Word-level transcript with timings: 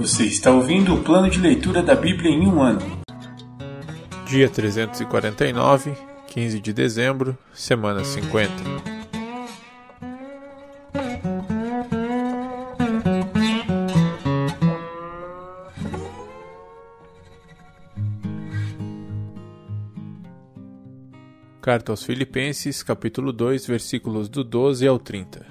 Você 0.00 0.24
está 0.24 0.50
ouvindo 0.50 0.94
o 0.94 1.04
plano 1.04 1.28
de 1.28 1.38
leitura 1.38 1.82
da 1.82 1.94
Bíblia 1.94 2.30
em 2.30 2.46
um 2.46 2.62
ano. 2.62 2.80
Dia 4.26 4.48
349, 4.48 5.92
15 6.26 6.58
de 6.58 6.72
dezembro, 6.72 7.36
semana 7.52 8.02
50. 8.02 8.50
Carta 21.60 21.92
aos 21.92 22.02
Filipenses, 22.02 22.82
capítulo 22.82 23.34
2, 23.34 23.66
versículos 23.66 24.30
do 24.30 24.42
12 24.42 24.86
ao 24.86 24.98
30. 24.98 25.44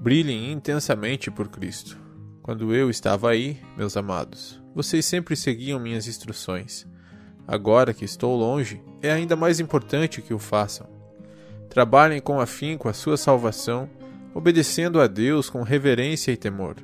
Brilhem 0.00 0.52
intensamente 0.52 1.32
por 1.32 1.48
Cristo. 1.48 2.07
Quando 2.48 2.74
eu 2.74 2.88
estava 2.88 3.28
aí, 3.28 3.58
meus 3.76 3.94
amados, 3.94 4.58
vocês 4.74 5.04
sempre 5.04 5.36
seguiam 5.36 5.78
minhas 5.78 6.08
instruções. 6.08 6.86
Agora 7.46 7.92
que 7.92 8.06
estou 8.06 8.34
longe, 8.34 8.80
é 9.02 9.12
ainda 9.12 9.36
mais 9.36 9.60
importante 9.60 10.22
que 10.22 10.32
o 10.32 10.38
façam. 10.38 10.88
Trabalhem 11.68 12.22
com 12.22 12.40
afinco 12.40 12.88
a 12.88 12.94
sua 12.94 13.18
salvação, 13.18 13.86
obedecendo 14.34 14.98
a 14.98 15.06
Deus 15.06 15.50
com 15.50 15.62
reverência 15.62 16.32
e 16.32 16.38
temor, 16.38 16.76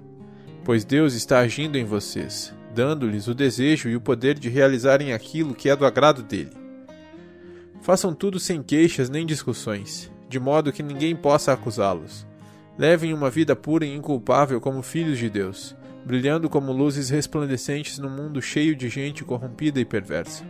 pois 0.66 0.84
Deus 0.84 1.14
está 1.14 1.38
agindo 1.38 1.78
em 1.78 1.84
vocês, 1.86 2.52
dando-lhes 2.74 3.26
o 3.26 3.34
desejo 3.34 3.88
e 3.88 3.96
o 3.96 4.02
poder 4.02 4.38
de 4.38 4.50
realizarem 4.50 5.14
aquilo 5.14 5.54
que 5.54 5.70
é 5.70 5.74
do 5.74 5.86
agrado 5.86 6.22
dele. 6.22 6.52
Façam 7.80 8.12
tudo 8.14 8.38
sem 8.38 8.62
queixas 8.62 9.08
nem 9.08 9.24
discussões, 9.24 10.12
de 10.28 10.38
modo 10.38 10.70
que 10.70 10.82
ninguém 10.82 11.16
possa 11.16 11.54
acusá-los. 11.54 12.26
Levem 12.76 13.14
uma 13.14 13.30
vida 13.30 13.54
pura 13.54 13.84
e 13.84 13.94
inculpável 13.94 14.60
como 14.60 14.82
filhos 14.82 15.18
de 15.18 15.30
Deus, 15.30 15.76
brilhando 16.04 16.50
como 16.50 16.72
luzes 16.72 17.08
resplandecentes 17.08 17.98
num 17.98 18.10
mundo 18.10 18.42
cheio 18.42 18.74
de 18.74 18.88
gente 18.88 19.24
corrompida 19.24 19.80
e 19.80 19.84
perversa. 19.84 20.44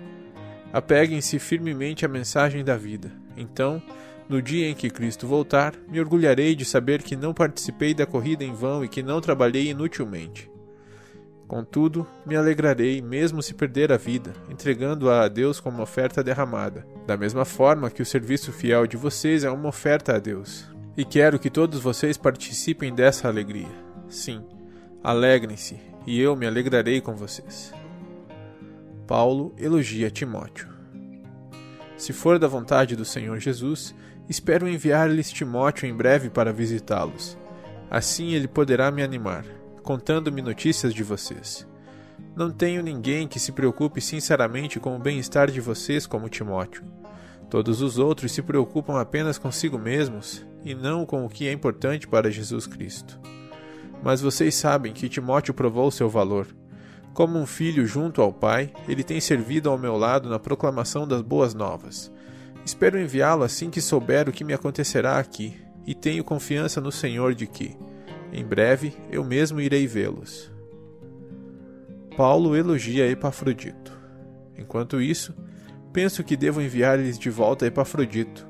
Apeguem-se 0.73 1.39
firmemente 1.39 2.05
à 2.05 2.09
mensagem 2.09 2.65
da 2.65 2.77
vida. 2.77 3.13
Então, 3.37 3.83
no 4.29 4.41
dia 4.41 4.69
em 4.69 4.75
que 4.75 4.89
Cristo 4.89 5.27
voltar, 5.27 5.75
me 5.87 6.01
orgulharei 6.01 6.55
de 6.55 6.65
saber 6.65 7.03
que 7.03 7.15
não 7.15 7.35
participei 7.35 7.93
da 7.93 8.07
corrida 8.07 8.43
em 8.43 8.55
vão 8.55 8.83
e 8.83 8.89
que 8.89 9.03
não 9.03 9.21
trabalhei 9.21 9.69
inutilmente. 9.69 10.51
Contudo, 11.47 12.07
me 12.25 12.35
alegrarei, 12.35 13.03
mesmo 13.03 13.43
se 13.43 13.53
perder 13.53 13.93
a 13.93 13.99
vida, 13.99 14.33
entregando-a 14.49 15.25
a 15.25 15.29
Deus 15.29 15.61
como 15.61 15.83
oferta 15.83 16.25
derramada, 16.25 16.87
da 17.07 17.19
mesma 17.19 17.45
forma 17.45 17.91
que 17.91 18.01
o 18.01 18.07
serviço 18.07 18.51
fiel 18.51 18.87
de 18.87 18.97
vocês 18.97 19.45
é 19.45 19.51
uma 19.51 19.69
oferta 19.69 20.17
a 20.17 20.19
Deus. 20.19 20.74
E 20.97 21.05
quero 21.05 21.41
que 21.41 21.51
todos 21.51 21.81
vocês 21.81 22.17
participem 22.17 22.95
dessa 22.95 23.27
alegria. 23.27 23.69
Sim, 24.09 24.47
alegrem-se, 25.03 25.77
e 26.07 26.21
eu 26.21 26.37
me 26.37 26.47
alegrarei 26.47 27.01
com 27.01 27.17
vocês. 27.17 27.73
Paulo 29.05 29.53
elogia 29.59 30.09
Timóteo. 30.09 30.69
Se 31.97 32.13
for 32.13 32.39
da 32.39 32.47
vontade 32.47 32.95
do 32.95 33.05
Senhor 33.05 33.41
Jesus, 33.41 33.93
espero 34.29 34.69
enviar-lhes 34.69 35.33
Timóteo 35.33 35.89
em 35.89 35.93
breve 35.93 36.31
para 36.31 36.53
visitá-los. 36.53 37.37
Assim 37.91 38.33
ele 38.33 38.47
poderá 38.47 38.91
me 38.93 39.03
animar 39.03 39.45
contando-me 39.83 40.41
notícias 40.41 40.95
de 40.95 41.03
vocês. 41.03 41.67
Não 42.35 42.51
tenho 42.51 42.83
ninguém 42.83 43.29
que 43.29 43.39
se 43.39 43.53
preocupe 43.53 44.01
sinceramente 44.01 44.81
com 44.81 44.97
o 44.97 44.99
bem-estar 44.99 45.51
de 45.51 45.61
vocês 45.61 46.07
como 46.07 46.29
Timóteo. 46.29 46.85
Todos 47.51 47.83
os 47.83 47.99
outros 47.99 48.33
se 48.33 48.43
preocupam 48.43 48.99
apenas 48.99 49.39
consigo 49.39 49.79
mesmos 49.79 50.45
e 50.65 50.75
não 50.75 51.05
com 51.05 51.25
o 51.25 51.29
que 51.29 51.47
é 51.47 51.53
importante 51.53 52.09
para 52.09 52.31
Jesus 52.31 52.67
Cristo. 52.67 53.21
Mas 54.03 54.21
vocês 54.21 54.55
sabem 54.55 54.93
que 54.93 55.09
Timóteo 55.09 55.55
provou 55.55 55.91
seu 55.91 56.09
valor. 56.09 56.47
Como 57.13 57.39
um 57.39 57.47
filho 57.47 57.87
junto 57.87 58.21
ao 58.21 58.33
Pai, 58.33 58.73
ele 58.89 59.05
tem 59.05 59.21
servido 59.21 59.71
ao 59.71 59.79
meu 59.79 59.97
lado 59.97 60.29
na 60.29 60.39
proclamação 60.39 61.07
das 61.07 61.23
boas 61.23 61.55
novas. 61.55 62.11
Espero 62.65 62.99
enviá-lo 62.99 63.45
assim 63.45 63.71
que 63.71 63.81
souber 63.81 64.29
o 64.29 64.33
que 64.33 64.43
me 64.43 64.53
acontecerá 64.53 65.19
aqui, 65.19 65.57
e 65.87 65.95
tenho 65.95 66.25
confiança 66.25 66.81
no 66.81 66.91
Senhor 66.91 67.35
de 67.35 67.47
que, 67.47 67.77
em 68.33 68.45
breve 68.45 68.95
eu 69.11 69.23
mesmo 69.23 69.61
irei 69.61 69.87
vê-los. 69.87 70.51
Paulo 72.17 72.57
elogia 72.57 73.09
Epafrodito. 73.09 73.93
Enquanto 74.57 75.01
isso, 75.01 75.35
penso 75.93 76.25
que 76.25 76.37
devo 76.37 76.61
enviar-lhes 76.61 77.19
de 77.19 77.29
volta 77.29 77.67
Epafrodito. 77.67 78.47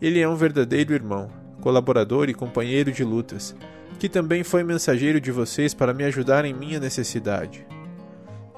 Ele 0.00 0.20
é 0.20 0.28
um 0.28 0.36
verdadeiro 0.36 0.94
irmão, 0.94 1.30
colaborador 1.60 2.28
e 2.28 2.34
companheiro 2.34 2.90
de 2.90 3.04
lutas, 3.04 3.54
que 3.98 4.08
também 4.08 4.42
foi 4.42 4.64
mensageiro 4.64 5.20
de 5.20 5.30
vocês 5.30 5.72
para 5.72 5.94
me 5.94 6.04
ajudar 6.04 6.44
em 6.44 6.52
minha 6.52 6.80
necessidade. 6.80 7.66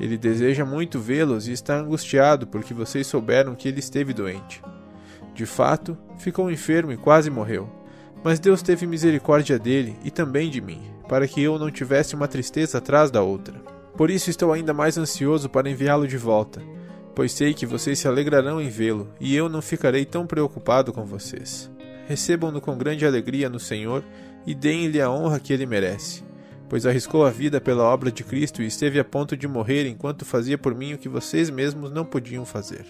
Ele 0.01 0.17
deseja 0.17 0.65
muito 0.65 0.99
vê-los 0.99 1.49
e 1.49 1.53
está 1.53 1.77
angustiado 1.77 2.47
porque 2.47 2.73
vocês 2.73 3.07
souberam 3.07 3.55
que 3.55 3.69
ele 3.69 3.81
esteve 3.81 4.15
doente. 4.15 4.63
De 5.35 5.45
fato, 5.45 5.99
ficou 6.19 6.51
enfermo 6.51 6.93
e 6.93 6.97
quase 6.97 7.31
morreu 7.31 7.83
mas 8.25 8.39
Deus 8.39 8.63
teve 8.63 8.87
misericórdia 8.87 9.59
dele 9.59 9.97
e 10.05 10.11
também 10.11 10.49
de 10.49 10.61
mim, 10.61 10.81
para 11.09 11.27
que 11.27 11.43
eu 11.43 11.59
não 11.59 11.71
tivesse 11.71 12.15
uma 12.15 12.29
tristeza 12.29 12.79
atrás 12.79 13.11
da 13.11 13.23
outra. 13.23 13.55
Por 13.97 14.11
isso 14.11 14.31
estou 14.31 14.53
ainda 14.53 14.73
mais 14.73 14.97
ansioso 14.97 15.49
para 15.49 15.69
enviá-lo 15.69 16.07
de 16.07 16.17
volta, 16.17 16.63
pois 17.15 17.33
sei 17.33 17.53
que 17.53 17.67
vocês 17.67 17.99
se 17.99 18.09
alegrarão 18.09 18.61
em 18.61 18.69
vê-lo 18.69 19.09
e 19.21 19.35
eu 19.35 19.49
não 19.49 19.61
ficarei 19.61 20.05
tão 20.05 20.27
preocupado 20.27 20.93
com 20.93 21.05
vocês. 21.05 21.71
Recebam-no 22.13 22.61
com 22.61 22.77
grande 22.77 23.07
alegria 23.07 23.49
no 23.49 23.59
Senhor 23.59 24.05
e 24.47 24.55
deem-lhe 24.55 25.01
a 25.01 25.11
honra 25.11 25.41
que 25.41 25.51
ele 25.51 25.65
merece, 25.65 26.23
pois 26.69 26.85
arriscou 26.85 27.25
a 27.25 27.31
vida 27.31 27.59
pela 27.59 27.85
obra 27.85 28.13
de 28.13 28.23
Cristo 28.23 28.61
e 28.61 28.67
esteve 28.67 29.01
a 29.01 29.05
ponto 29.05 29.35
de 29.35 29.49
morrer 29.49 29.89
enquanto 29.89 30.27
fazia 30.27 30.59
por 30.59 30.75
mim 30.75 30.93
o 30.93 30.99
que 30.99 31.09
vocês 31.09 31.49
mesmos 31.49 31.91
não 31.91 32.05
podiam 32.05 32.45
fazer. 32.45 32.85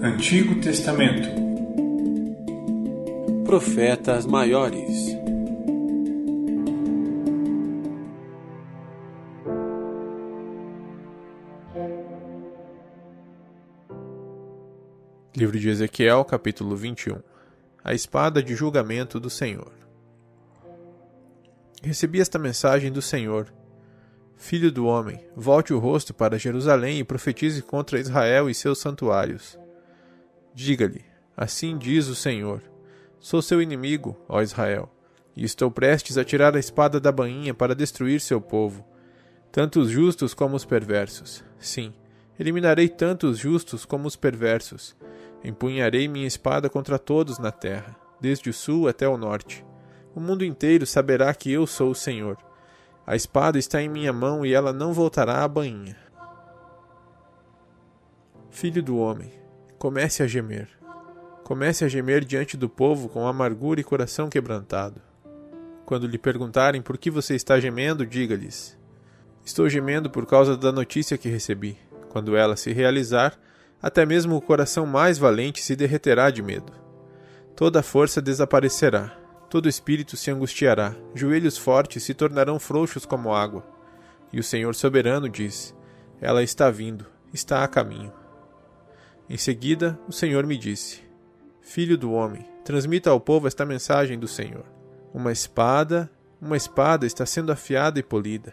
Antigo 0.00 0.60
Testamento. 0.60 1.28
Profetas 3.44 4.24
Maiores 4.24 5.25
Livro 15.36 15.58
de 15.58 15.68
Ezequiel, 15.68 16.24
capítulo 16.24 16.74
21 16.74 17.20
A 17.84 17.92
espada 17.92 18.42
de 18.42 18.54
julgamento 18.54 19.20
do 19.20 19.28
Senhor. 19.28 19.70
Recebi 21.82 22.22
esta 22.22 22.38
mensagem 22.38 22.90
do 22.90 23.02
Senhor. 23.02 23.52
Filho 24.34 24.72
do 24.72 24.86
homem, 24.86 25.22
volte 25.36 25.74
o 25.74 25.78
rosto 25.78 26.14
para 26.14 26.38
Jerusalém 26.38 27.00
e 27.00 27.04
profetize 27.04 27.60
contra 27.60 28.00
Israel 28.00 28.48
e 28.48 28.54
seus 28.54 28.78
santuários. 28.78 29.58
Diga-lhe: 30.54 31.04
Assim 31.36 31.76
diz 31.76 32.08
o 32.08 32.14
Senhor: 32.14 32.62
Sou 33.20 33.42
seu 33.42 33.60
inimigo, 33.60 34.16
ó 34.26 34.40
Israel, 34.40 34.90
e 35.36 35.44
estou 35.44 35.70
prestes 35.70 36.16
a 36.16 36.24
tirar 36.24 36.56
a 36.56 36.60
espada 36.60 36.98
da 36.98 37.12
bainha 37.12 37.52
para 37.52 37.74
destruir 37.74 38.22
seu 38.22 38.40
povo, 38.40 38.82
tanto 39.52 39.80
os 39.80 39.90
justos 39.90 40.32
como 40.32 40.56
os 40.56 40.64
perversos. 40.64 41.44
Sim, 41.58 41.92
eliminarei 42.40 42.88
tanto 42.88 43.26
os 43.26 43.36
justos 43.36 43.84
como 43.84 44.08
os 44.08 44.16
perversos. 44.16 44.96
Empunharei 45.44 46.08
minha 46.08 46.26
espada 46.26 46.68
contra 46.68 46.98
todos 46.98 47.38
na 47.38 47.52
terra, 47.52 47.96
desde 48.20 48.50
o 48.50 48.52
sul 48.52 48.88
até 48.88 49.08
o 49.08 49.16
norte. 49.16 49.64
O 50.14 50.20
mundo 50.20 50.44
inteiro 50.44 50.86
saberá 50.86 51.32
que 51.34 51.52
eu 51.52 51.66
sou 51.66 51.90
o 51.90 51.94
Senhor. 51.94 52.36
A 53.06 53.14
espada 53.14 53.58
está 53.58 53.80
em 53.80 53.88
minha 53.88 54.12
mão 54.12 54.44
e 54.44 54.52
ela 54.52 54.72
não 54.72 54.92
voltará 54.92 55.44
à 55.44 55.48
bainha. 55.48 55.96
Filho 58.50 58.82
do 58.82 58.96
homem, 58.96 59.30
comece 59.78 60.22
a 60.22 60.26
gemer. 60.26 60.68
Comece 61.44 61.84
a 61.84 61.88
gemer 61.88 62.24
diante 62.24 62.56
do 62.56 62.68
povo 62.68 63.08
com 63.08 63.26
amargura 63.26 63.80
e 63.80 63.84
coração 63.84 64.28
quebrantado. 64.28 65.00
Quando 65.84 66.08
lhe 66.08 66.18
perguntarem 66.18 66.82
por 66.82 66.98
que 66.98 67.10
você 67.10 67.36
está 67.36 67.60
gemendo, 67.60 68.04
diga-lhes: 68.04 68.76
Estou 69.44 69.68
gemendo 69.68 70.10
por 70.10 70.26
causa 70.26 70.56
da 70.56 70.72
notícia 70.72 71.16
que 71.16 71.28
recebi. 71.28 71.78
Quando 72.08 72.36
ela 72.36 72.56
se 72.56 72.72
realizar, 72.72 73.38
até 73.86 74.04
mesmo 74.04 74.34
o 74.34 74.40
coração 74.40 74.84
mais 74.84 75.16
valente 75.16 75.62
se 75.62 75.76
derreterá 75.76 76.28
de 76.28 76.42
medo. 76.42 76.72
Toda 77.54 77.84
força 77.84 78.20
desaparecerá, 78.20 79.16
todo 79.48 79.68
espírito 79.68 80.16
se 80.16 80.28
angustiará, 80.28 80.92
joelhos 81.14 81.56
fortes 81.56 82.02
se 82.02 82.12
tornarão 82.12 82.58
frouxos 82.58 83.06
como 83.06 83.32
água. 83.32 83.64
E 84.32 84.40
o 84.40 84.42
Senhor 84.42 84.74
soberano 84.74 85.28
diz: 85.28 85.72
Ela 86.20 86.42
está 86.42 86.68
vindo, 86.68 87.06
está 87.32 87.62
a 87.62 87.68
caminho. 87.68 88.12
Em 89.30 89.36
seguida, 89.36 89.96
o 90.08 90.12
Senhor 90.12 90.44
me 90.44 90.58
disse: 90.58 91.02
Filho 91.60 91.96
do 91.96 92.10
homem, 92.10 92.44
transmita 92.64 93.10
ao 93.10 93.20
povo 93.20 93.46
esta 93.46 93.64
mensagem 93.64 94.18
do 94.18 94.26
Senhor. 94.26 94.64
Uma 95.14 95.30
espada, 95.30 96.10
uma 96.42 96.56
espada 96.56 97.06
está 97.06 97.24
sendo 97.24 97.52
afiada 97.52 98.00
e 98.00 98.02
polida. 98.02 98.52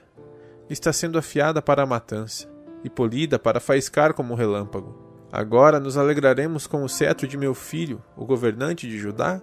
Está 0.70 0.94
sendo 0.94 1.18
afiada 1.18 1.60
para 1.60 1.82
a 1.82 1.88
matança, 1.88 2.48
e 2.84 2.90
polida 2.90 3.40
para 3.40 3.60
faiscar 3.60 4.14
como 4.14 4.36
um 4.36 4.38
relâmpago. 4.38 5.03
Agora 5.36 5.80
nos 5.80 5.98
alegraremos 5.98 6.68
com 6.68 6.84
o 6.84 6.88
cetro 6.88 7.28
de 7.28 7.36
meu 7.36 7.56
filho, 7.56 8.00
o 8.16 8.24
governante 8.24 8.88
de 8.88 9.00
Judá? 9.00 9.42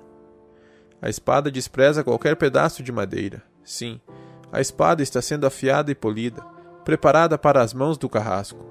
A 1.02 1.10
espada 1.10 1.50
despreza 1.50 2.04
qualquer 2.04 2.36
pedaço 2.36 2.80
de 2.80 2.92
madeira. 2.92 3.42
Sim, 3.64 4.00
a 4.52 4.60
espada 4.60 5.02
está 5.02 5.20
sendo 5.20 5.48
afiada 5.48 5.90
e 5.90 5.94
polida, 5.96 6.42
preparada 6.84 7.36
para 7.36 7.60
as 7.60 7.74
mãos 7.74 7.98
do 7.98 8.08
carrasco. 8.08 8.64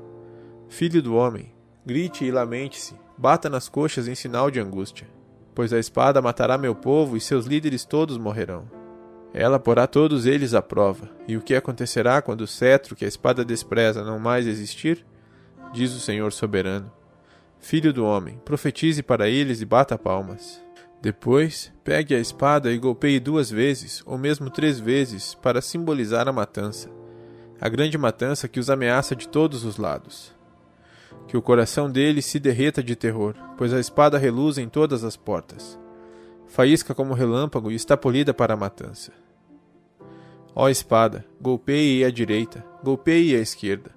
Filho 0.70 1.02
do 1.02 1.14
homem, 1.14 1.54
grite 1.86 2.24
e 2.24 2.32
lamente-se, 2.32 2.96
bata 3.18 3.50
nas 3.50 3.68
coxas 3.68 4.08
em 4.08 4.16
sinal 4.16 4.50
de 4.50 4.62
angústia, 4.62 5.06
pois 5.54 5.74
a 5.74 5.78
espada 5.78 6.22
matará 6.22 6.58
meu 6.58 6.74
povo 6.74 7.18
e 7.18 7.20
seus 7.20 7.46
líderes 7.46 7.84
todos 7.84 8.18
morrerão. 8.18 8.66
Ela 9.34 9.60
porá 9.60 9.88
todos 9.88 10.26
eles 10.26 10.54
à 10.54 10.62
prova, 10.62 11.10
e 11.28 11.36
o 11.36 11.42
que 11.42 11.54
acontecerá 11.54 12.22
quando 12.22 12.42
o 12.42 12.48
cetro 12.48 12.96
que 12.96 13.04
a 13.04 13.10
espada 13.10 13.44
despreza 13.44 14.06
não 14.06 14.20
mais 14.20 14.48
existir? 14.48 15.06
Diz 15.74 15.94
o 15.94 16.00
Senhor 16.00 16.32
soberano. 16.32 16.98
Filho 17.60 17.92
do 17.92 18.06
homem, 18.06 18.40
profetize 18.46 19.04
para 19.04 19.28
eles 19.30 19.62
e 19.62 19.66
bata 19.66 19.98
palmas. 19.98 20.62
Depois, 21.02 21.72
pegue 21.84 22.16
a 22.16 22.20
espada 22.20 22.72
e 22.72 22.78
golpeie 22.78 23.20
duas 23.20 23.50
vezes, 23.50 24.02
ou 24.06 24.18
mesmo 24.18 24.50
três 24.50 24.80
vezes, 24.80 25.36
para 25.36 25.62
simbolizar 25.62 26.28
a 26.28 26.34
matança, 26.34 26.90
a 27.60 27.70
grande 27.70 27.98
matança 27.98 28.48
que 28.48 28.60
os 28.60 28.70
ameaça 28.70 29.16
de 29.16 29.28
todos 29.28 29.64
os 29.66 29.78
lados. 29.78 30.34
Que 31.28 31.38
o 31.38 31.42
coração 31.42 31.92
deles 31.92 32.26
se 32.26 32.40
derreta 32.40 32.82
de 32.82 32.96
terror, 32.96 33.36
pois 33.58 33.74
a 33.74 33.80
espada 33.80 34.18
reluz 34.18 34.58
em 34.58 34.68
todas 34.68 35.04
as 35.04 35.16
portas. 35.16 35.78
Faísca 36.48 36.96
como 36.96 37.14
relâmpago 37.14 37.72
e 37.72 37.76
está 37.76 37.96
polida 37.96 38.34
para 38.34 38.54
a 38.54 38.58
matança. 38.58 39.12
Ó 40.56 40.68
espada, 40.68 41.26
golpeie 41.40 42.04
à 42.04 42.10
direita, 42.10 42.66
golpeie 42.84 43.36
à 43.36 43.40
esquerda, 43.40 43.92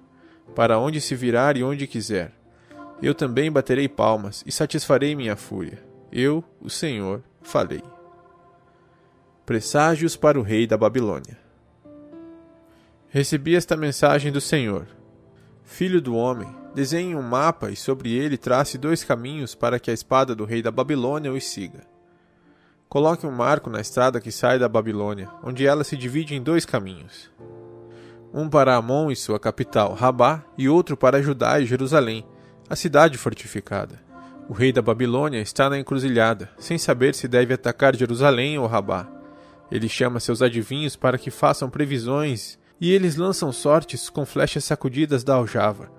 para 0.53 0.77
onde 0.77 1.01
se 1.01 1.15
virar 1.15 1.57
e 1.57 1.63
onde 1.63 1.87
quiser. 1.87 2.42
Eu 3.01 3.13
também 3.13 3.51
baterei 3.51 3.87
palmas 3.87 4.43
e 4.45 4.51
satisfarei 4.51 5.15
minha 5.15 5.35
fúria. 5.35 5.83
Eu, 6.11 6.43
o 6.61 6.69
Senhor, 6.69 7.23
falei. 7.41 7.81
Presságios 9.45 10.15
para 10.15 10.39
o 10.39 10.43
rei 10.43 10.65
da 10.65 10.77
Babilônia. 10.77 11.37
Recebi 13.09 13.55
esta 13.55 13.75
mensagem 13.75 14.31
do 14.31 14.39
Senhor. 14.39 14.87
Filho 15.63 16.01
do 16.01 16.15
homem, 16.15 16.47
desenhe 16.73 17.15
um 17.15 17.21
mapa 17.21 17.69
e 17.69 17.75
sobre 17.75 18.13
ele 18.13 18.37
trace 18.37 18.77
dois 18.77 19.03
caminhos 19.03 19.53
para 19.53 19.79
que 19.79 19.91
a 19.91 19.93
espada 19.93 20.33
do 20.33 20.45
rei 20.45 20.61
da 20.61 20.71
Babilônia 20.71 21.31
os 21.31 21.43
siga. 21.43 21.81
Coloque 22.89 23.25
um 23.25 23.31
marco 23.31 23.69
na 23.69 23.81
estrada 23.81 24.21
que 24.21 24.31
sai 24.31 24.59
da 24.59 24.69
Babilônia, 24.69 25.29
onde 25.43 25.65
ela 25.65 25.83
se 25.83 25.97
divide 25.97 26.35
em 26.35 26.41
dois 26.41 26.63
caminhos. 26.63 27.31
Um 28.31 28.47
para 28.47 28.75
Amon 28.75 29.11
e 29.11 29.15
sua 29.15 29.39
capital, 29.39 29.93
Rabá, 29.93 30.43
e 30.57 30.69
outro 30.69 30.95
para 30.95 31.21
Judá 31.21 31.59
e 31.59 31.65
Jerusalém, 31.65 32.25
a 32.69 32.75
cidade 32.75 33.17
fortificada. 33.17 33.99
O 34.49 34.53
rei 34.53 34.73
da 34.73 34.81
Babilônia 34.81 35.39
está 35.39 35.69
na 35.69 35.79
encruzilhada, 35.79 36.49
sem 36.57 36.77
saber 36.77 37.15
se 37.15 37.27
deve 37.27 37.53
atacar 37.53 37.95
Jerusalém 37.95 38.57
ou 38.57 38.67
Rabá. 38.67 39.07
Ele 39.71 39.87
chama 39.87 40.19
seus 40.19 40.41
adivinhos 40.41 40.95
para 40.95 41.17
que 41.17 41.31
façam 41.31 41.69
previsões, 41.69 42.59
e 42.79 42.91
eles 42.91 43.15
lançam 43.15 43.51
sortes 43.51 44.09
com 44.09 44.25
flechas 44.25 44.65
sacudidas 44.65 45.23
da 45.23 45.35
aljava. 45.35 45.89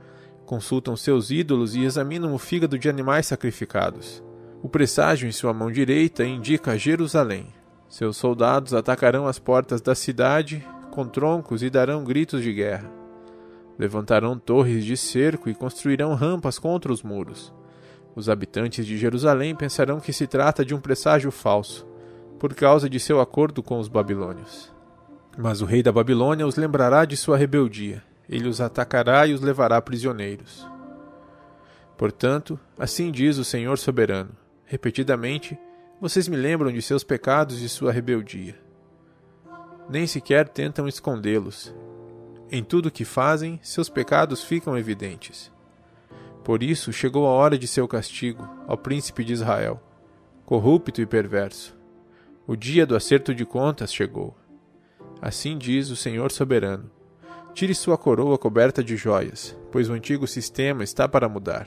Consultam 0.44 0.96
seus 0.96 1.30
ídolos 1.30 1.74
e 1.74 1.82
examinam 1.82 2.34
o 2.34 2.38
fígado 2.38 2.78
de 2.78 2.88
animais 2.88 3.26
sacrificados. 3.26 4.22
O 4.62 4.68
presságio 4.68 5.28
em 5.28 5.32
sua 5.32 5.54
mão 5.54 5.70
direita 5.70 6.24
indica 6.24 6.78
Jerusalém. 6.78 7.48
Seus 7.88 8.16
soldados 8.16 8.74
atacarão 8.74 9.26
as 9.26 9.38
portas 9.38 9.80
da 9.80 9.94
cidade 9.94 10.66
com 10.90 11.06
troncos 11.06 11.62
e 11.62 11.70
darão 11.70 12.04
gritos 12.04 12.42
de 12.42 12.52
guerra. 12.52 12.93
Levantarão 13.78 14.38
torres 14.38 14.84
de 14.84 14.96
cerco 14.96 15.48
e 15.48 15.54
construirão 15.54 16.14
rampas 16.14 16.58
contra 16.58 16.92
os 16.92 17.02
muros. 17.02 17.52
Os 18.14 18.28
habitantes 18.28 18.86
de 18.86 18.96
Jerusalém 18.96 19.54
pensarão 19.54 19.98
que 19.98 20.12
se 20.12 20.26
trata 20.26 20.64
de 20.64 20.74
um 20.74 20.80
presságio 20.80 21.30
falso, 21.30 21.86
por 22.38 22.54
causa 22.54 22.88
de 22.88 23.00
seu 23.00 23.20
acordo 23.20 23.62
com 23.62 23.78
os 23.78 23.88
babilônios. 23.88 24.72
Mas 25.36 25.60
o 25.60 25.64
rei 25.64 25.82
da 25.82 25.90
Babilônia 25.90 26.46
os 26.46 26.56
lembrará 26.56 27.04
de 27.04 27.16
sua 27.16 27.36
rebeldia. 27.36 28.02
Ele 28.28 28.48
os 28.48 28.60
atacará 28.60 29.26
e 29.26 29.34
os 29.34 29.40
levará 29.40 29.80
prisioneiros. 29.82 30.66
Portanto, 31.96 32.58
assim 32.78 33.10
diz 33.10 33.36
o 33.38 33.44
Senhor 33.44 33.76
soberano: 33.78 34.30
repetidamente, 34.64 35.58
vocês 36.00 36.28
me 36.28 36.36
lembram 36.36 36.72
de 36.72 36.80
seus 36.80 37.02
pecados 37.02 37.60
e 37.60 37.68
sua 37.68 37.92
rebeldia. 37.92 38.56
Nem 39.88 40.06
sequer 40.06 40.48
tentam 40.48 40.88
escondê-los. 40.88 41.74
Em 42.50 42.62
tudo 42.62 42.86
o 42.86 42.90
que 42.90 43.04
fazem, 43.04 43.58
seus 43.62 43.88
pecados 43.88 44.44
ficam 44.44 44.76
evidentes. 44.76 45.50
Por 46.44 46.62
isso 46.62 46.92
chegou 46.92 47.26
a 47.26 47.30
hora 47.30 47.58
de 47.58 47.66
seu 47.66 47.88
castigo 47.88 48.46
ao 48.66 48.76
príncipe 48.76 49.24
de 49.24 49.32
Israel, 49.32 49.82
corrupto 50.44 51.00
e 51.00 51.06
perverso. 51.06 51.76
O 52.46 52.54
dia 52.54 52.84
do 52.84 52.94
acerto 52.94 53.34
de 53.34 53.46
contas 53.46 53.92
chegou. 53.92 54.36
Assim 55.22 55.56
diz 55.56 55.88
o 55.88 55.96
Senhor 55.96 56.30
soberano: 56.30 56.90
Tire 57.54 57.74
sua 57.74 57.96
coroa 57.96 58.36
coberta 58.36 58.84
de 58.84 58.94
joias, 58.94 59.56
pois 59.72 59.88
o 59.88 59.94
antigo 59.94 60.26
sistema 60.26 60.84
está 60.84 61.08
para 61.08 61.28
mudar. 61.28 61.66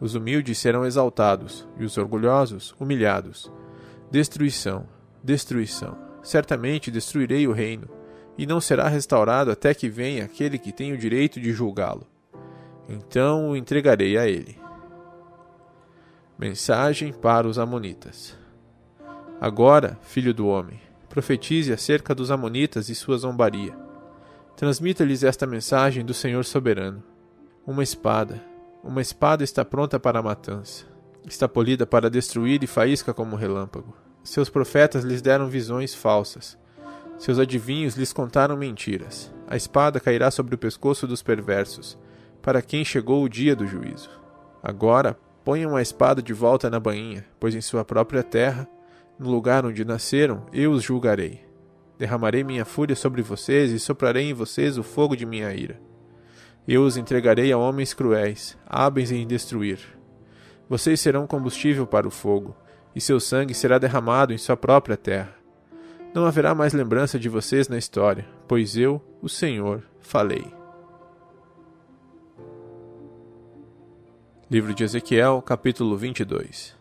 Os 0.00 0.14
humildes 0.14 0.58
serão 0.58 0.84
exaltados 0.84 1.66
e 1.78 1.84
os 1.84 1.98
orgulhosos 1.98 2.74
humilhados. 2.78 3.50
Destruição, 4.10 4.86
destruição. 5.22 5.98
Certamente 6.22 6.90
destruirei 6.90 7.48
o 7.48 7.52
reino, 7.52 7.88
e 8.36 8.46
não 8.46 8.60
será 8.60 8.88
restaurado 8.88 9.50
até 9.50 9.72
que 9.74 9.88
venha 9.88 10.24
aquele 10.24 10.58
que 10.58 10.72
tem 10.72 10.92
o 10.92 10.98
direito 10.98 11.40
de 11.40 11.52
julgá-lo 11.52 12.06
então 12.88 13.50
o 13.50 13.56
entregarei 13.56 14.16
a 14.18 14.26
ele. 14.26 14.58
Mensagem 16.38 17.12
para 17.12 17.46
os 17.46 17.58
Amonitas. 17.58 18.36
Agora, 19.40 19.98
filho 20.02 20.34
do 20.34 20.46
homem, 20.46 20.80
profetize 21.08 21.72
acerca 21.72 22.14
dos 22.14 22.30
Amonitas 22.30 22.88
e 22.88 22.94
sua 22.94 23.16
zombaria. 23.16 23.76
Transmita-lhes 24.56 25.24
esta 25.24 25.46
mensagem 25.46 26.04
do 26.04 26.14
Senhor 26.14 26.44
soberano. 26.44 27.02
Uma 27.66 27.82
espada, 27.82 28.42
uma 28.82 29.00
espada 29.00 29.42
está 29.42 29.64
pronta 29.64 29.98
para 29.98 30.18
a 30.18 30.22
matança. 30.22 30.84
Está 31.26 31.48
polida 31.48 31.86
para 31.86 32.10
destruir 32.10 32.62
e 32.62 32.66
faísca 32.66 33.14
como 33.14 33.36
relâmpago. 33.36 33.96
Seus 34.22 34.50
profetas 34.50 35.04
lhes 35.04 35.22
deram 35.22 35.48
visões 35.48 35.94
falsas. 35.94 36.58
Seus 37.18 37.38
adivinhos 37.38 37.96
lhes 37.96 38.12
contaram 38.12 38.56
mentiras. 38.56 39.32
A 39.46 39.56
espada 39.56 40.00
cairá 40.00 40.30
sobre 40.30 40.54
o 40.54 40.58
pescoço 40.58 41.06
dos 41.06 41.22
perversos 41.22 41.98
para 42.44 42.60
quem 42.60 42.84
chegou 42.84 43.24
o 43.24 43.28
dia 43.28 43.56
do 43.56 43.66
juízo. 43.66 44.10
Agora, 44.62 45.18
ponham 45.42 45.74
a 45.74 45.80
espada 45.80 46.20
de 46.20 46.34
volta 46.34 46.68
na 46.68 46.78
bainha, 46.78 47.24
pois 47.40 47.54
em 47.54 47.60
sua 47.62 47.82
própria 47.86 48.22
terra, 48.22 48.68
no 49.18 49.30
lugar 49.30 49.64
onde 49.64 49.82
nasceram, 49.82 50.44
eu 50.52 50.70
os 50.70 50.82
julgarei. 50.82 51.42
Derramarei 51.98 52.44
minha 52.44 52.66
fúria 52.66 52.94
sobre 52.94 53.22
vocês 53.22 53.72
e 53.72 53.78
soprarei 53.78 54.28
em 54.28 54.34
vocês 54.34 54.76
o 54.76 54.82
fogo 54.82 55.16
de 55.16 55.24
minha 55.24 55.54
ira. 55.54 55.80
Eu 56.68 56.82
os 56.82 56.98
entregarei 56.98 57.50
a 57.50 57.56
homens 57.56 57.94
cruéis, 57.94 58.58
hábeis 58.66 59.10
em 59.10 59.26
destruir. 59.26 59.78
Vocês 60.68 61.00
serão 61.00 61.26
combustível 61.26 61.86
para 61.86 62.06
o 62.06 62.10
fogo, 62.10 62.54
e 62.94 63.00
seu 63.00 63.18
sangue 63.18 63.54
será 63.54 63.78
derramado 63.78 64.34
em 64.34 64.38
sua 64.38 64.56
própria 64.56 64.98
terra. 64.98 65.43
Não 66.14 66.24
haverá 66.26 66.54
mais 66.54 66.72
lembrança 66.72 67.18
de 67.18 67.28
vocês 67.28 67.66
na 67.66 67.76
história, 67.76 68.24
pois 68.46 68.76
eu, 68.76 69.02
o 69.20 69.28
Senhor, 69.28 69.82
falei. 69.98 70.46
Livro 74.48 74.72
de 74.72 74.84
Ezequiel, 74.84 75.42
capítulo 75.42 75.96
22 75.96 76.76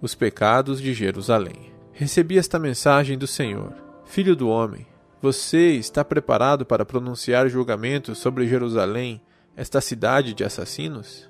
Os 0.00 0.14
pecados 0.14 0.80
de 0.80 0.94
Jerusalém. 0.94 1.74
Recebi 1.92 2.38
esta 2.38 2.58
mensagem 2.58 3.18
do 3.18 3.26
Senhor: 3.26 3.74
Filho 4.06 4.34
do 4.34 4.48
homem, 4.48 4.86
você 5.20 5.72
está 5.72 6.02
preparado 6.02 6.64
para 6.64 6.86
pronunciar 6.86 7.50
julgamento 7.50 8.14
sobre 8.14 8.48
Jerusalém, 8.48 9.20
esta 9.54 9.82
cidade 9.82 10.32
de 10.32 10.42
assassinos? 10.42 11.28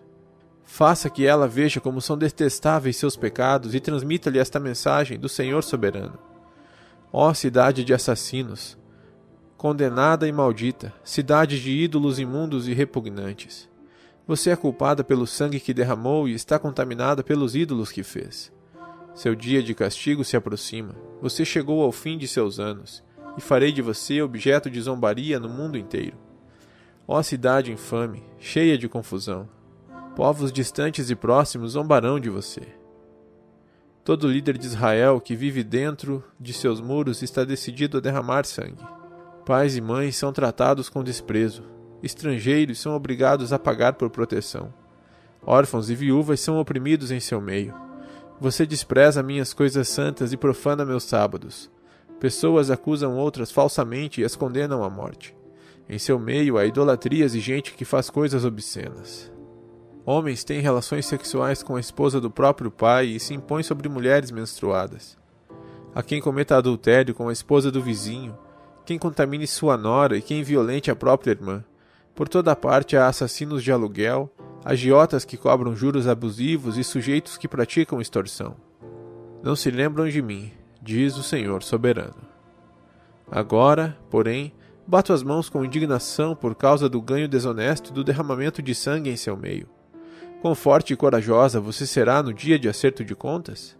Faça 0.63 1.11
que 1.11 1.27
ela 1.27 1.49
veja 1.49 1.81
como 1.81 2.01
são 2.01 2.17
detestáveis 2.17 2.97
seus 2.97 3.17
pecados 3.17 3.75
e 3.75 3.81
transmita-lhe 3.81 4.39
esta 4.39 4.61
mensagem 4.61 5.19
do 5.19 5.29
Senhor 5.29 5.65
soberano. 5.65 6.34
Ó 7.17 7.33
cidade 7.33 7.85
de 7.85 7.95
assassinos, 7.95 8.77
condenada 9.57 10.27
e 10.27 10.33
maldita, 10.33 10.93
cidade 11.05 11.63
de 11.63 11.71
ídolos 11.71 12.19
imundos 12.19 12.67
e 12.67 12.75
repugnantes. 12.75 13.71
Você 14.27 14.51
é 14.51 14.57
culpada 14.57 15.05
pelo 15.05 15.25
sangue 15.25 15.61
que 15.61 15.73
derramou 15.73 16.29
e 16.29 16.35
está 16.35 16.59
contaminada 16.59 17.23
pelos 17.23 17.55
ídolos 17.55 17.93
que 17.93 18.03
fez. 18.03 18.53
Seu 19.15 19.37
dia 19.37 19.63
de 19.63 19.77
castigo 19.77 20.25
se 20.25 20.37
aproxima. 20.37 20.97
Você 21.23 21.45
chegou 21.45 21.85
ao 21.85 21.93
fim 21.93 22.19
de 22.19 22.27
seus 22.27 22.59
anos, 22.59 23.01
e 23.39 23.41
farei 23.41 23.71
de 23.71 23.81
você 23.81 24.21
objeto 24.21 24.69
de 24.69 24.81
zombaria 24.81 25.39
no 25.39 25.49
mundo 25.49 25.79
inteiro. 25.79 26.19
Ó 27.07 27.23
cidade 27.23 27.71
infame, 27.71 28.25
cheia 28.41 28.77
de 28.77 28.89
confusão, 28.89 29.49
povos 30.17 30.53
distantes 30.53 31.11
e 31.11 31.15
próximos 31.15 31.75
zombarão 31.75 32.19
de 32.19 32.29
você. 32.29 32.84
Todo 34.05 34.29
líder 34.29 34.59
de 34.59 34.67
Israel 34.67 35.19
que 35.19 35.35
vive 35.35 35.65
dentro 35.65 36.23
de 36.39 36.53
seus 36.53 36.79
muros 36.79 37.23
está 37.23 37.43
decidido 37.43 37.97
a 37.97 38.01
derramar 38.03 38.45
sangue. 38.45 38.85
Pais 39.47 39.79
e 39.79 39.81
mães 39.81 40.15
são 40.15 40.31
tratados 40.31 40.91
com 40.91 41.03
desprezo, 41.03 41.63
estrangeiros 42.03 42.79
são 42.79 42.95
obrigados 42.95 43.51
a 43.51 43.59
pagar 43.59 43.95
por 43.95 44.11
proteção. 44.11 44.75
Órfãos 45.43 45.89
e 45.89 45.95
viúvas 45.95 46.39
são 46.41 46.61
oprimidos 46.61 47.11
em 47.11 47.19
seu 47.19 47.41
meio. 47.41 47.75
Você 48.39 48.67
despreza 48.67 49.23
minhas 49.23 49.55
coisas 49.55 49.89
santas 49.89 50.35
e 50.35 50.37
profana 50.37 50.85
meus 50.85 51.05
sábados. 51.05 51.71
Pessoas 52.21 52.71
acusam 52.71 53.17
outras 53.17 53.51
falsamente 53.51 54.21
e 54.21 54.25
as 54.25 54.37
condenam 54.37 54.85
à 54.85 54.91
morte. 54.91 55.35
Em 55.89 55.99
seu 55.99 56.19
meio 56.19 56.59
há 56.59 56.67
idolatrias 56.67 57.35
e 57.35 57.41
gente 57.41 57.73
que 57.73 57.87
faz 57.87 58.11
coisas 58.11 58.45
obscenas. 58.45 59.34
Homens 60.07 60.45
têm 60.45 60.61
relações 60.61 61.07
sexuais 61.07 61.63
com 61.63 61.77
a 61.77 61.81
esposa 61.81 62.21
do 62.21 62.31
próprio 62.31 62.71
pai 62.71 63.07
e 63.07 63.21
se 63.21 63.33
impõem 63.33 63.63
sobre 63.63 63.89
mulheres 63.89 64.31
menstruadas. 64.31 65.17
A 65.95 66.03
quem 66.03 66.21
cometa 66.21 66.57
adultério 66.57 67.15
com 67.15 67.29
a 67.29 67.33
esposa 67.33 67.71
do 67.71 67.81
vizinho, 67.81 68.37
quem 68.85 68.99
contamine 68.99 69.47
sua 69.47 69.79
nora 69.79 70.19
e 70.19 70.23
quem 70.23 70.43
violente 70.43 70.91
a 70.91 70.97
própria 70.97 71.31
irmã. 71.31 71.65
Por 72.15 72.29
toda 72.29 72.55
parte 72.55 72.97
há 72.97 73.09
assassinos 73.09 73.65
de 73.65 73.73
aluguel, 73.73 74.31
agiotas 74.63 75.25
que 75.25 75.39
cobram 75.39 75.75
juros 75.75 76.07
abusivos 76.07 76.77
e 76.77 76.85
sujeitos 76.85 77.39
que 77.39 77.49
praticam 77.49 78.01
extorsão. 78.01 78.57
Não 79.43 79.57
se 79.57 79.71
lembram 79.71 80.07
de 80.07 80.21
mim, 80.21 80.53
diz 80.83 81.17
o 81.17 81.23
Senhor 81.23 81.63
soberano. 81.63 82.29
Agora, 83.31 83.97
porém, 84.11 84.53
bato 84.87 85.15
as 85.15 85.23
mãos 85.23 85.49
com 85.49 85.65
indignação 85.65 86.37
por 86.37 86.55
causa 86.55 86.91
do 86.91 87.01
ganho 87.01 87.27
desonesto 87.27 87.91
e 87.91 87.95
do 87.95 88.05
derramamento 88.05 88.63
de 88.63 88.75
sangue 88.75 89.09
em 89.09 89.17
seu 89.17 89.35
meio. 89.35 89.74
Quão 90.45 90.55
forte 90.55 90.93
e 90.93 90.97
corajosa 90.97 91.59
você 91.59 91.87
será 91.87 92.23
no 92.23 92.31
dia 92.31 92.59
de 92.59 92.69
acerto 92.69 93.03
de 93.03 93.15
contas? 93.15 93.75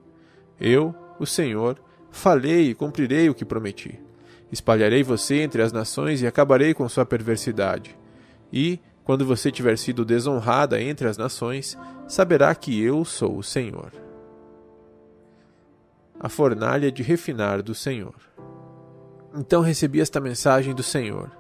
Eu, 0.59 0.95
o 1.21 1.27
Senhor, 1.27 1.79
falei 2.11 2.71
e 2.71 2.75
cumprirei 2.75 3.29
o 3.29 3.35
que 3.35 3.45
prometi. 3.45 4.01
Espalharei 4.51 5.03
você 5.03 5.43
entre 5.43 5.61
as 5.61 5.75
nações 5.75 6.23
e 6.23 6.27
acabarei 6.27 6.73
com 6.73 6.89
sua 6.89 7.05
perversidade. 7.05 7.95
E, 8.51 8.81
quando 9.05 9.27
você 9.27 9.53
tiver 9.53 9.77
sido 9.77 10.07
desonrada 10.07 10.81
entre 10.81 11.07
as 11.07 11.19
nações, 11.19 11.77
saberá 12.09 12.55
que 12.55 12.83
eu 12.83 13.05
sou 13.05 13.37
o 13.37 13.43
Senhor 13.43 13.93
a 16.19 16.31
fornalha 16.31 16.91
de 16.91 17.03
refinar 17.03 17.63
do 17.63 17.75
Senhor. 17.75 18.15
Então 19.37 19.61
recebi 19.61 20.01
esta 20.01 20.19
mensagem 20.19 20.75
do 20.75 20.83
Senhor: 20.83 21.31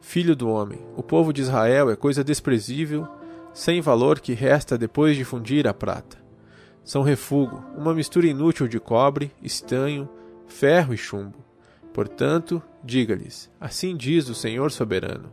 Filho 0.00 0.36
do 0.36 0.48
homem, 0.48 0.78
o 0.94 1.02
povo 1.02 1.32
de 1.32 1.42
Israel 1.42 1.90
é 1.90 1.96
coisa 1.96 2.22
desprezível, 2.22 3.08
sem 3.54 3.80
valor 3.80 4.18
que 4.18 4.34
resta 4.34 4.76
depois 4.76 5.16
de 5.16 5.24
fundir 5.24 5.68
a 5.68 5.72
prata. 5.72 6.18
São 6.82 7.02
refúgio, 7.02 7.64
uma 7.76 7.94
mistura 7.94 8.26
inútil 8.26 8.66
de 8.66 8.80
cobre, 8.80 9.30
estanho, 9.40 10.08
ferro 10.46 10.92
e 10.92 10.96
chumbo. 10.98 11.38
Portanto, 11.92 12.60
diga-lhes: 12.82 13.48
Assim 13.60 13.96
diz 13.96 14.28
o 14.28 14.34
Senhor 14.34 14.70
soberano: 14.72 15.32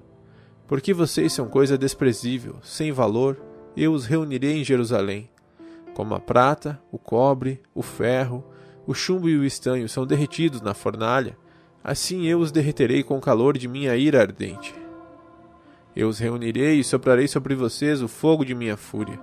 Porque 0.67 0.93
vocês 0.93 1.33
são 1.33 1.49
coisa 1.49 1.77
desprezível, 1.77 2.57
sem 2.61 2.91
valor, 2.91 3.41
eu 3.75 3.91
os 3.91 4.05
reunirei 4.05 4.61
em 4.61 4.63
Jerusalém. 4.63 5.29
Como 5.93 6.13
a 6.13 6.19
prata, 6.19 6.79
o 6.91 6.97
cobre, 6.97 7.59
o 7.75 7.81
ferro, 7.81 8.45
o 8.87 8.93
chumbo 8.93 9.27
e 9.27 9.35
o 9.35 9.43
estanho 9.43 9.89
são 9.89 10.05
derretidos 10.05 10.61
na 10.61 10.73
fornalha, 10.73 11.37
assim 11.83 12.27
eu 12.27 12.39
os 12.39 12.51
derreterei 12.51 13.03
com 13.03 13.17
o 13.17 13.21
calor 13.21 13.57
de 13.57 13.67
minha 13.67 13.95
ira 13.97 14.21
ardente. 14.21 14.80
Eu 15.95 16.07
os 16.07 16.19
reunirei 16.19 16.79
e 16.79 16.83
soprarei 16.83 17.27
sobre 17.27 17.55
vocês 17.55 18.01
o 18.01 18.07
fogo 18.07 18.45
de 18.45 18.55
minha 18.55 18.77
fúria, 18.77 19.19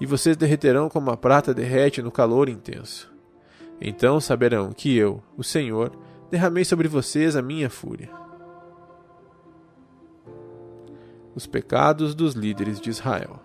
e 0.00 0.06
vocês 0.06 0.36
derreterão 0.36 0.88
como 0.88 1.10
a 1.10 1.16
prata 1.16 1.52
derrete 1.52 2.02
no 2.02 2.12
calor 2.12 2.48
intenso. 2.48 3.12
Então 3.80 4.20
saberão 4.20 4.72
que 4.72 4.96
eu, 4.96 5.22
o 5.36 5.42
Senhor, 5.42 5.92
derramei 6.30 6.64
sobre 6.64 6.88
vocês 6.88 7.36
a 7.36 7.42
minha 7.42 7.68
fúria. 7.68 8.10
Os 11.34 11.46
pecados 11.46 12.14
dos 12.14 12.34
líderes 12.34 12.80
de 12.80 12.90
Israel. 12.90 13.40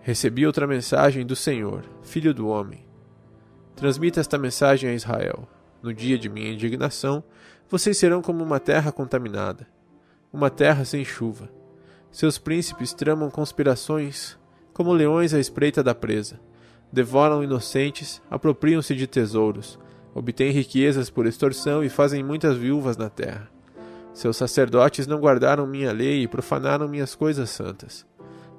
Recebi 0.00 0.46
outra 0.46 0.66
mensagem 0.66 1.26
do 1.26 1.36
Senhor, 1.36 1.84
filho 2.02 2.32
do 2.32 2.48
homem. 2.48 2.86
Transmita 3.74 4.20
esta 4.20 4.38
mensagem 4.38 4.88
a 4.88 4.94
Israel. 4.94 5.48
No 5.82 5.92
dia 5.92 6.18
de 6.18 6.28
minha 6.28 6.52
indignação, 6.52 7.24
vocês 7.68 7.96
serão 7.96 8.22
como 8.22 8.42
uma 8.42 8.60
terra 8.60 8.92
contaminada, 8.92 9.66
uma 10.32 10.50
terra 10.50 10.84
sem 10.84 11.04
chuva. 11.04 11.50
Seus 12.10 12.38
príncipes 12.38 12.92
tramam 12.92 13.30
conspirações, 13.30 14.38
como 14.72 14.92
leões 14.92 15.34
à 15.34 15.38
espreita 15.38 15.82
da 15.82 15.94
presa. 15.94 16.40
Devoram 16.92 17.42
inocentes, 17.42 18.20
apropriam-se 18.30 18.94
de 18.94 19.06
tesouros, 19.06 19.78
obtêm 20.14 20.50
riquezas 20.50 21.08
por 21.08 21.26
extorsão 21.26 21.84
e 21.84 21.88
fazem 21.88 22.22
muitas 22.22 22.56
viúvas 22.56 22.96
na 22.96 23.08
terra. 23.08 23.48
Seus 24.12 24.36
sacerdotes 24.36 25.06
não 25.06 25.20
guardaram 25.20 25.66
minha 25.66 25.92
lei 25.92 26.22
e 26.22 26.28
profanaram 26.28 26.88
minhas 26.88 27.14
coisas 27.14 27.50
santas 27.50 28.04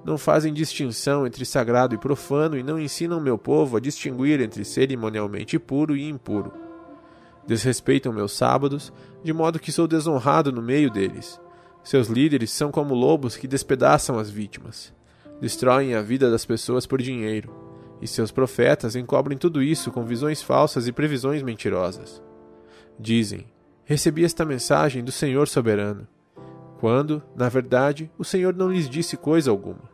não 0.04 0.18
fazem 0.18 0.54
distinção 0.54 1.28
entre 1.28 1.46
sagrado 1.46 1.94
e 1.94 1.98
profano 1.98 2.58
e 2.58 2.64
não 2.64 2.80
ensinam 2.80 3.20
meu 3.20 3.38
povo 3.38 3.78
a 3.78 3.80
distinguir 3.80 4.42
entre 4.42 4.66
cerimonialmente 4.66 5.60
puro 5.60 5.96
e 5.96 6.10
impuro. 6.10 6.52
Desrespeitam 7.46 8.14
meus 8.14 8.32
sábados, 8.32 8.92
de 9.24 9.34
modo 9.34 9.60
que 9.60 9.72
sou 9.72 9.88
desonrado 9.88 10.52
no 10.52 10.62
meio 10.62 10.90
deles. 10.90 11.40
Seus 11.84 12.08
líderes 12.08 12.52
são 12.52 12.72
como 12.72 12.94
lobos 12.94 13.36
que 13.36 13.48
despedaçam 13.48 14.20
as 14.20 14.30
vítimas. 14.30 14.94
Destroem 15.40 15.96
a 15.96 16.02
vida 16.02 16.30
das 16.30 16.46
pessoas 16.46 16.86
por 16.86 17.02
dinheiro. 17.02 17.54
E 18.02 18.08
seus 18.08 18.32
profetas 18.32 18.96
encobrem 18.96 19.38
tudo 19.38 19.62
isso 19.62 19.92
com 19.92 20.06
visões 20.06 20.42
falsas 20.42 20.88
e 20.88 20.92
previsões 20.92 21.42
mentirosas. 21.42 22.22
Dizem: 23.00 23.46
Recebi 23.84 24.24
esta 24.24 24.46
mensagem 24.46 25.04
do 25.04 25.12
Senhor 25.12 25.48
soberano 25.48 26.08
quando, 26.82 27.22
na 27.36 27.48
verdade, 27.48 28.10
o 28.18 28.24
Senhor 28.24 28.56
não 28.56 28.72
lhes 28.72 28.90
disse 28.90 29.16
coisa 29.16 29.52
alguma. 29.52 29.88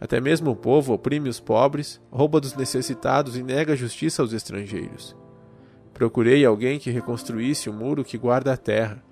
Até 0.00 0.20
mesmo 0.20 0.50
o 0.50 0.56
povo 0.56 0.92
oprime 0.92 1.28
os 1.28 1.38
pobres, 1.38 2.00
rouba 2.10 2.40
dos 2.40 2.56
necessitados 2.56 3.36
e 3.36 3.44
nega 3.44 3.76
justiça 3.76 4.22
aos 4.22 4.32
estrangeiros. 4.32 5.16
Procurei 5.94 6.44
alguém 6.44 6.80
que 6.80 6.90
reconstruísse 6.90 7.70
o 7.70 7.72
muro 7.72 8.02
que 8.02 8.18
guarda 8.18 8.52
a 8.52 8.56
terra, 8.56 9.04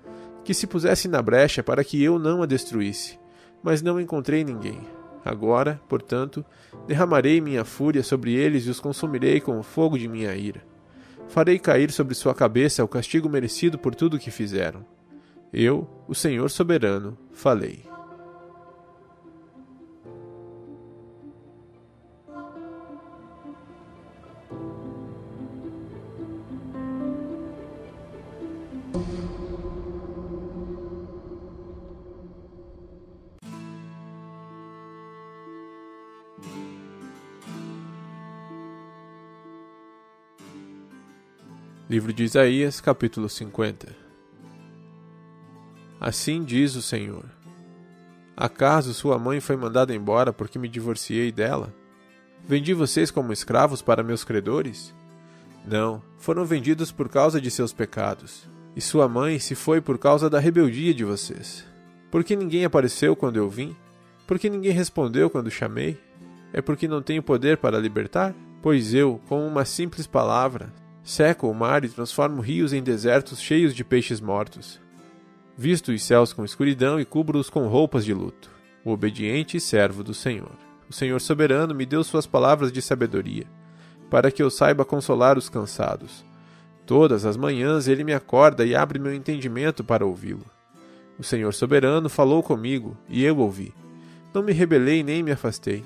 que 0.45 0.53
se 0.53 0.67
pusesse 0.67 1.07
na 1.07 1.21
brecha 1.21 1.63
para 1.63 1.83
que 1.83 2.01
eu 2.01 2.19
não 2.19 2.43
a 2.43 2.45
destruísse, 2.45 3.19
mas 3.63 3.81
não 3.81 3.99
encontrei 3.99 4.43
ninguém. 4.43 4.79
Agora, 5.25 5.81
portanto, 5.89 6.45
derramarei 6.87 7.41
minha 7.41 7.65
fúria 7.65 8.03
sobre 8.03 8.33
eles 8.33 8.67
e 8.67 8.69
os 8.69 8.79
consumirei 8.79 9.41
com 9.41 9.59
o 9.59 9.63
fogo 9.63 9.97
de 9.97 10.07
minha 10.07 10.35
ira. 10.35 10.61
Farei 11.27 11.57
cair 11.57 11.91
sobre 11.91 12.13
sua 12.13 12.35
cabeça 12.35 12.83
o 12.83 12.87
castigo 12.87 13.27
merecido 13.27 13.79
por 13.79 13.95
tudo 13.95 14.17
o 14.17 14.19
que 14.19 14.29
fizeram. 14.29 14.85
Eu, 15.51 15.89
o 16.07 16.13
Senhor 16.13 16.47
soberano, 16.51 17.17
falei. 17.33 17.94
Livro 41.95 42.11
de 42.11 42.25
Isaías, 42.25 42.81
capítulo 42.81 43.29
50 43.29 43.87
Assim 45.97 46.43
diz 46.43 46.75
o 46.75 46.81
Senhor: 46.81 47.23
Acaso 48.35 48.93
sua 48.93 49.17
mãe 49.17 49.39
foi 49.39 49.55
mandada 49.55 49.95
embora 49.95 50.33
porque 50.33 50.59
me 50.59 50.67
divorciei 50.67 51.31
dela? 51.31 51.73
Vendi 52.45 52.73
vocês 52.73 53.11
como 53.11 53.31
escravos 53.31 53.81
para 53.81 54.03
meus 54.03 54.25
credores? 54.25 54.93
Não, 55.65 56.03
foram 56.17 56.43
vendidos 56.43 56.91
por 56.91 57.07
causa 57.07 57.39
de 57.39 57.49
seus 57.49 57.71
pecados. 57.71 58.45
E 58.75 58.81
sua 58.81 59.07
mãe 59.07 59.39
se 59.39 59.55
foi 59.55 59.79
por 59.79 59.97
causa 59.97 60.29
da 60.29 60.37
rebeldia 60.37 60.93
de 60.93 61.05
vocês. 61.05 61.65
Porque 62.11 62.35
ninguém 62.35 62.65
apareceu 62.65 63.15
quando 63.15 63.37
eu 63.37 63.49
vim? 63.49 63.73
Porque 64.27 64.49
ninguém 64.49 64.73
respondeu 64.73 65.29
quando 65.29 65.49
chamei? 65.49 65.97
É 66.51 66.61
porque 66.61 66.89
não 66.89 67.01
tenho 67.01 67.23
poder 67.23 67.55
para 67.55 67.79
libertar? 67.79 68.35
Pois 68.61 68.93
eu, 68.93 69.21
com 69.29 69.47
uma 69.47 69.63
simples 69.63 70.05
palavra, 70.05 70.73
seco 71.05 71.47
o 71.47 71.53
mar 71.53 71.85
e 71.85 71.89
transformo 71.89 72.41
rios 72.41 72.73
em 72.73 72.81
desertos 72.81 73.39
cheios 73.39 73.75
de 73.75 73.83
peixes 73.83 74.19
mortos. 74.19 74.81
Visto 75.55 75.91
os 75.91 76.01
céus 76.01 76.33
com 76.33 76.43
escuridão 76.43 76.99
e 76.99 77.05
cubro-os 77.05 77.47
com 77.47 77.67
roupas 77.67 78.03
de 78.03 78.11
luto. 78.11 78.49
O 78.83 78.89
obediente 78.89 79.59
servo 79.59 80.03
do 80.03 80.15
Senhor. 80.15 80.57
O 80.89 80.93
Senhor 80.93 81.21
soberano 81.21 81.75
me 81.75 81.85
deu 81.85 82.03
suas 82.03 82.25
palavras 82.25 82.71
de 82.71 82.81
sabedoria, 82.81 83.45
para 84.09 84.31
que 84.31 84.41
eu 84.41 84.49
saiba 84.49 84.83
consolar 84.83 85.37
os 85.37 85.47
cansados. 85.47 86.25
Todas 86.87 87.23
as 87.23 87.37
manhãs 87.37 87.87
ele 87.87 88.03
me 88.03 88.13
acorda 88.13 88.65
e 88.65 88.75
abre 88.75 88.97
meu 88.97 89.13
entendimento 89.13 89.83
para 89.83 90.05
ouvi-lo. 90.05 90.45
O 91.19 91.23
Senhor 91.23 91.53
soberano 91.53 92.09
falou 92.09 92.41
comigo, 92.41 92.97
e 93.07 93.23
eu 93.23 93.37
ouvi. 93.37 93.71
Não 94.33 94.41
me 94.41 94.53
rebelei 94.53 95.03
nem 95.03 95.21
me 95.21 95.31
afastei. 95.31 95.83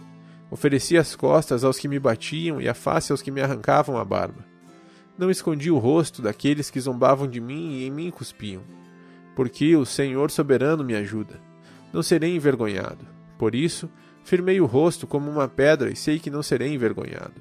Ofereci 0.50 0.98
as 0.98 1.14
costas 1.14 1.66
aos 1.66 1.78
que 1.78 1.90
me 1.90 2.00
batiam 2.00 2.62
e 2.62 2.70
a 2.70 2.74
face 2.74 3.12
aos 3.12 3.22
que 3.22 3.32
me 3.32 3.42
arrancavam 3.42 3.98
a 3.98 4.06
barba. 4.06 4.50
Não 5.20 5.30
escondi 5.30 5.70
o 5.70 5.78
rosto 5.78 6.20
daqueles 6.20 6.72
que 6.72 6.80
zombavam 6.80 7.28
de 7.28 7.40
mim 7.40 7.74
e 7.74 7.86
em 7.86 7.92
mim 7.92 8.10
cuspiam 8.10 8.64
porque 9.36 9.74
o 9.78 9.86
Senhor 9.86 10.30
soberano 10.32 10.84
me 10.84 10.94
ajuda. 10.96 11.40
Não 11.94 12.04
serei 12.04 12.36
envergonhado. 12.36 13.08
Por 13.38 13.56
isso, 13.56 13.90
Firmei 14.30 14.62
o 14.62 14.66
rosto 14.66 15.08
como 15.08 15.32
uma 15.32 15.48
pedra 15.48 15.90
e 15.90 15.96
sei 15.96 16.20
que 16.20 16.30
não 16.30 16.44
serei 16.44 16.74
envergonhado. 16.74 17.34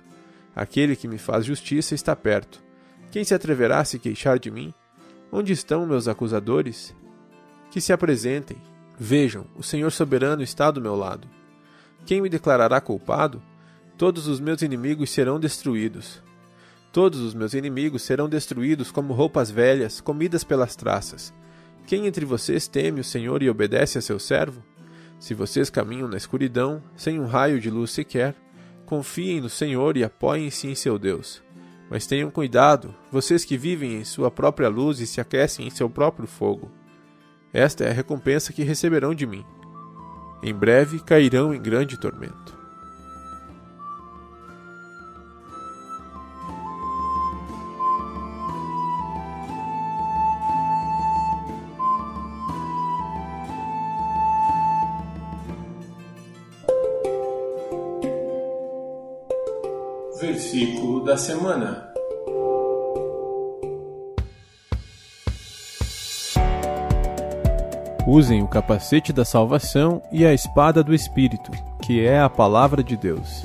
Aquele 0.56 0.96
que 0.96 1.06
me 1.06 1.18
faz 1.18 1.44
justiça 1.44 1.94
está 1.94 2.16
perto. 2.16 2.62
Quem 3.10 3.24
se 3.24 3.34
atreverá 3.34 3.80
a 3.80 3.84
se 3.84 3.98
queixar 3.98 4.38
de 4.38 4.50
mim? 4.50 4.72
Onde 5.30 5.52
estão 5.52 5.84
meus 5.84 6.08
acusadores? 6.08 6.94
Que 7.70 7.80
se 7.80 7.92
apresentem. 7.92 8.56
Vejam, 8.98 9.44
o 9.54 9.62
Senhor 9.62 9.90
soberano 9.92 10.42
está 10.42 10.70
do 10.70 10.80
meu 10.80 10.96
lado. 10.96 11.28
Quem 12.06 12.22
me 12.22 12.30
declarará 12.30 12.80
culpado? 12.80 13.42
Todos 13.98 14.26
os 14.26 14.40
meus 14.40 14.62
inimigos 14.62 15.10
serão 15.10 15.38
destruídos. 15.38 16.22
Todos 16.98 17.20
os 17.20 17.32
meus 17.32 17.54
inimigos 17.54 18.02
serão 18.02 18.28
destruídos 18.28 18.90
como 18.90 19.14
roupas 19.14 19.52
velhas, 19.52 20.00
comidas 20.00 20.42
pelas 20.42 20.74
traças. 20.74 21.32
Quem 21.86 22.08
entre 22.08 22.24
vocês 22.24 22.66
teme 22.66 22.98
o 22.98 23.04
Senhor 23.04 23.40
e 23.40 23.48
obedece 23.48 23.98
a 23.98 24.00
seu 24.00 24.18
servo? 24.18 24.64
Se 25.16 25.32
vocês 25.32 25.70
caminham 25.70 26.08
na 26.08 26.16
escuridão, 26.16 26.82
sem 26.96 27.20
um 27.20 27.26
raio 27.26 27.60
de 27.60 27.70
luz 27.70 27.92
sequer, 27.92 28.34
confiem 28.84 29.40
no 29.40 29.48
Senhor 29.48 29.96
e 29.96 30.02
apoiem-se 30.02 30.66
em 30.66 30.74
seu 30.74 30.98
Deus. 30.98 31.40
Mas 31.88 32.04
tenham 32.04 32.32
cuidado, 32.32 32.92
vocês 33.12 33.44
que 33.44 33.56
vivem 33.56 33.94
em 33.94 34.04
sua 34.04 34.28
própria 34.28 34.68
luz 34.68 34.98
e 34.98 35.06
se 35.06 35.20
aquecem 35.20 35.68
em 35.68 35.70
seu 35.70 35.88
próprio 35.88 36.26
fogo. 36.26 36.68
Esta 37.52 37.84
é 37.84 37.90
a 37.90 37.94
recompensa 37.94 38.52
que 38.52 38.64
receberão 38.64 39.14
de 39.14 39.24
mim. 39.24 39.44
Em 40.42 40.52
breve 40.52 40.98
cairão 40.98 41.54
em 41.54 41.62
grande 41.62 41.96
tormento. 41.96 42.57
Semana. 61.18 61.88
Usem 68.06 68.42
o 68.42 68.48
capacete 68.48 69.12
da 69.12 69.24
salvação 69.24 70.02
e 70.10 70.24
a 70.24 70.32
espada 70.32 70.82
do 70.82 70.94
Espírito, 70.94 71.52
que 71.82 72.06
é 72.06 72.18
a 72.18 72.30
palavra 72.30 72.82
de 72.82 72.96
Deus. 72.96 73.44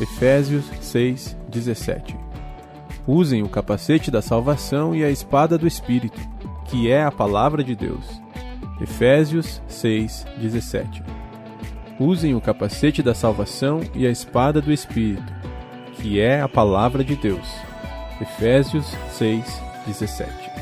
Efésios 0.00 0.64
6:17. 0.80 2.16
Usem 3.06 3.42
o 3.42 3.48
capacete 3.48 4.10
da 4.10 4.22
salvação 4.22 4.94
e 4.94 5.04
a 5.04 5.10
espada 5.10 5.58
do 5.58 5.66
Espírito, 5.66 6.18
que 6.64 6.90
é 6.90 7.04
a 7.04 7.12
palavra 7.12 7.62
de 7.62 7.74
Deus. 7.74 8.06
Efésios 8.80 9.60
6:17. 9.68 11.02
Usem 11.98 12.34
o 12.34 12.40
capacete 12.40 13.02
da 13.02 13.14
salvação 13.14 13.80
e 13.94 14.06
a 14.06 14.10
espada 14.10 14.62
do 14.62 14.72
Espírito, 14.72 15.39
que 16.00 16.20
é 16.20 16.40
a 16.40 16.48
palavra 16.48 17.04
de 17.04 17.14
Deus. 17.14 17.48
Efésios 18.20 18.86
6:17. 19.18 20.59